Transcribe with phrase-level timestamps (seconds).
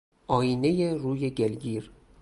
[0.27, 1.91] آیینهی روی گلگیر